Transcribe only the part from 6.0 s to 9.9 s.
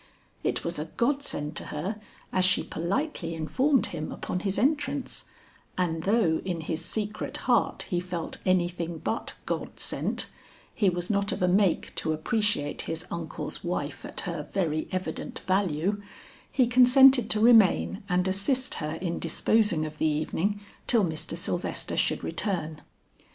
though in his secret heart he felt anything but God